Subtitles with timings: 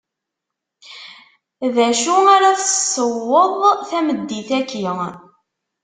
[1.75, 3.55] Dacu ara tesweḍ
[3.89, 4.85] tameddit-aki?